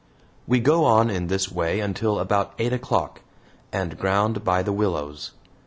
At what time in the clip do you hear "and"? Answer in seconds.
3.71-3.99